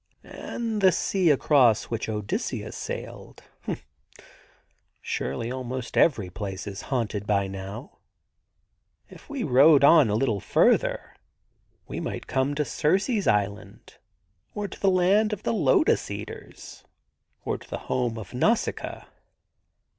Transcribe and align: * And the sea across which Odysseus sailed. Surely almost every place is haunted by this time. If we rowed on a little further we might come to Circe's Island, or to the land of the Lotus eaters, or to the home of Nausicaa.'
* 0.13 0.23
And 0.23 0.81
the 0.81 0.91
sea 0.91 1.29
across 1.29 1.83
which 1.83 2.09
Odysseus 2.09 2.75
sailed. 2.75 3.43
Surely 4.99 5.51
almost 5.51 5.95
every 5.95 6.31
place 6.31 6.65
is 6.65 6.81
haunted 6.89 7.27
by 7.27 7.47
this 7.47 7.55
time. 7.61 7.89
If 9.09 9.29
we 9.29 9.43
rowed 9.43 9.83
on 9.83 10.09
a 10.09 10.15
little 10.15 10.39
further 10.39 11.15
we 11.87 11.99
might 11.99 12.25
come 12.25 12.55
to 12.55 12.65
Circe's 12.65 13.27
Island, 13.27 13.97
or 14.55 14.67
to 14.67 14.79
the 14.79 14.89
land 14.89 15.33
of 15.33 15.43
the 15.43 15.53
Lotus 15.53 16.09
eaters, 16.09 16.83
or 17.45 17.59
to 17.59 17.69
the 17.69 17.77
home 17.91 18.17
of 18.17 18.33
Nausicaa.' 18.33 19.05